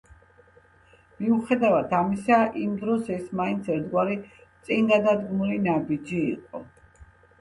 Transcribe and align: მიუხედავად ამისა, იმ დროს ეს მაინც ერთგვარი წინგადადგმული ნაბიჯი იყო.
მიუხედავად 1.17 1.93
ამისა, 1.97 2.39
იმ 2.63 2.73
დროს 2.85 3.11
ეს 3.17 3.29
მაინც 3.41 3.69
ერთგვარი 3.75 4.19
წინგადადგმული 4.71 5.61
ნაბიჯი 5.69 6.27
იყო. 6.35 6.65